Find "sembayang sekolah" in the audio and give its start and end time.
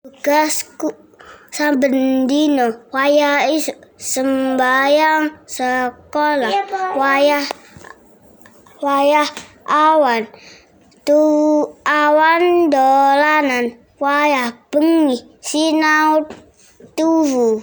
4.00-6.48